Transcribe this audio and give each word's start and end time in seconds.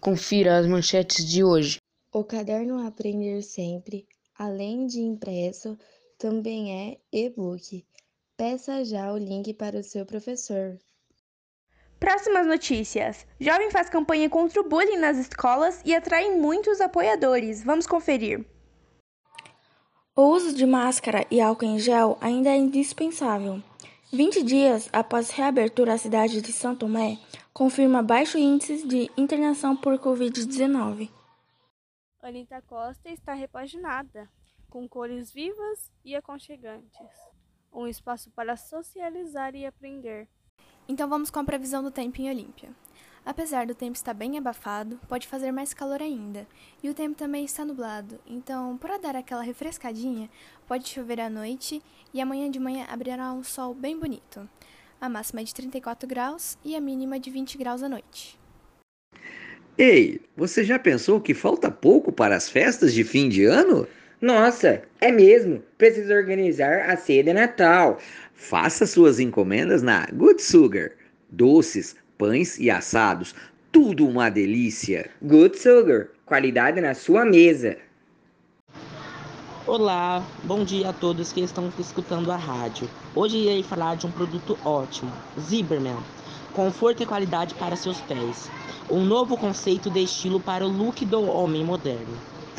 Confira 0.00 0.56
as 0.56 0.66
manchetes 0.66 1.22
de 1.26 1.44
hoje. 1.44 1.76
O 2.10 2.24
caderno 2.24 2.86
Aprender 2.86 3.42
Sempre, 3.42 4.08
além 4.34 4.86
de 4.86 4.98
impresso, 4.98 5.76
também 6.18 6.72
é 6.74 6.98
e-book. 7.12 7.84
Peça 8.34 8.82
já 8.82 9.12
o 9.12 9.18
link 9.18 9.52
para 9.52 9.78
o 9.78 9.82
seu 9.82 10.06
professor. 10.06 10.78
Próximas 11.98 12.46
notícias. 12.46 13.26
Jovem 13.38 13.70
faz 13.70 13.90
campanha 13.90 14.30
contra 14.30 14.62
o 14.62 14.66
bullying 14.66 14.96
nas 14.96 15.18
escolas 15.18 15.82
e 15.84 15.94
atrai 15.94 16.30
muitos 16.30 16.80
apoiadores. 16.80 17.62
Vamos 17.62 17.86
conferir. 17.86 18.42
O 20.16 20.22
uso 20.22 20.54
de 20.54 20.64
máscara 20.64 21.26
e 21.30 21.42
álcool 21.42 21.66
em 21.66 21.78
gel 21.78 22.16
ainda 22.22 22.48
é 22.48 22.56
indispensável. 22.56 23.62
20 24.12 24.42
dias 24.42 24.90
após 24.92 25.30
reabertura, 25.30 25.94
a 25.94 25.98
cidade 25.98 26.42
de 26.42 26.52
São 26.52 26.74
Tomé 26.74 27.16
confirma 27.52 28.02
baixo 28.02 28.38
índice 28.38 28.84
de 28.84 29.08
internação 29.16 29.76
por 29.76 29.96
Covid-19. 29.98 31.08
Anitta 32.20 32.60
Costa 32.62 33.08
está 33.08 33.34
repaginada, 33.34 34.28
com 34.68 34.88
cores 34.88 35.32
vivas 35.32 35.92
e 36.04 36.16
aconchegantes. 36.16 37.08
Um 37.72 37.86
espaço 37.86 38.30
para 38.32 38.56
socializar 38.56 39.54
e 39.54 39.64
aprender. 39.64 40.28
Então 40.88 41.08
vamos 41.08 41.30
com 41.30 41.38
a 41.38 41.44
previsão 41.44 41.80
do 41.80 41.90
tempo 41.92 42.20
em 42.20 42.28
Olímpia. 42.28 42.70
Apesar 43.24 43.66
do 43.66 43.74
tempo 43.74 43.96
estar 43.96 44.14
bem 44.14 44.38
abafado, 44.38 44.98
pode 45.08 45.26
fazer 45.26 45.52
mais 45.52 45.74
calor 45.74 46.00
ainda. 46.00 46.46
E 46.82 46.88
o 46.88 46.94
tempo 46.94 47.16
também 47.16 47.44
está 47.44 47.64
nublado, 47.64 48.18
então, 48.26 48.76
para 48.78 48.98
dar 48.98 49.14
aquela 49.14 49.42
refrescadinha, 49.42 50.28
pode 50.66 50.88
chover 50.88 51.20
à 51.20 51.28
noite 51.28 51.82
e 52.14 52.20
amanhã 52.20 52.50
de 52.50 52.58
manhã 52.58 52.86
abrirá 52.88 53.32
um 53.32 53.44
sol 53.44 53.74
bem 53.74 53.98
bonito. 53.98 54.48
A 55.00 55.08
máxima 55.08 55.40
é 55.40 55.44
de 55.44 55.54
34 55.54 56.08
graus 56.08 56.58
e 56.64 56.74
a 56.74 56.80
mínima 56.80 57.18
de 57.18 57.30
20 57.30 57.56
graus 57.56 57.82
à 57.82 57.88
noite. 57.88 58.38
Ei, 59.78 60.20
você 60.36 60.62
já 60.62 60.78
pensou 60.78 61.20
que 61.20 61.32
falta 61.32 61.70
pouco 61.70 62.12
para 62.12 62.36
as 62.36 62.50
festas 62.50 62.92
de 62.92 63.04
fim 63.04 63.28
de 63.28 63.44
ano? 63.44 63.86
Nossa, 64.20 64.82
é 65.00 65.10
mesmo. 65.10 65.62
Preciso 65.78 66.12
organizar 66.12 66.90
a 66.90 66.96
ceia 66.96 67.24
de 67.24 67.32
Natal. 67.32 67.98
Faça 68.34 68.86
suas 68.86 69.18
encomendas 69.18 69.82
na 69.82 70.06
Good 70.12 70.42
Sugar. 70.42 70.92
Doces, 71.30 71.96
pães 72.20 72.58
e 72.58 72.70
assados, 72.70 73.34
tudo 73.72 74.06
uma 74.06 74.28
delícia. 74.28 75.08
Good 75.22 75.58
Sugar, 75.58 76.08
qualidade 76.26 76.78
na 76.78 76.92
sua 76.92 77.24
mesa. 77.24 77.78
Olá, 79.66 80.22
bom 80.44 80.62
dia 80.62 80.90
a 80.90 80.92
todos 80.92 81.32
que 81.32 81.40
estão 81.40 81.72
escutando 81.78 82.30
a 82.30 82.36
rádio. 82.36 82.86
Hoje 83.14 83.38
irei 83.38 83.62
falar 83.62 83.96
de 83.96 84.06
um 84.06 84.10
produto 84.10 84.58
ótimo, 84.62 85.10
Zimmerman. 85.40 85.96
Conforto 86.52 87.02
e 87.02 87.06
qualidade 87.06 87.54
para 87.54 87.74
seus 87.74 87.98
pés. 88.02 88.50
Um 88.90 89.02
novo 89.02 89.38
conceito 89.38 89.88
de 89.88 90.02
estilo 90.02 90.38
para 90.38 90.66
o 90.66 90.68
look 90.68 91.06
do 91.06 91.22
homem 91.22 91.64
moderno. 91.64 92.18